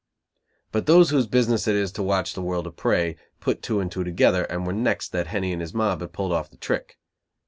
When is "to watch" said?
1.91-2.33